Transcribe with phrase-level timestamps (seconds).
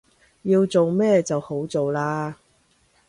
[0.41, 2.33] 要做咩就好做喇